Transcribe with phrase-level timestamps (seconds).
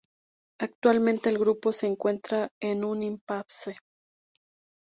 [0.59, 3.77] Actualmente el grupo se encuentra en un impasse.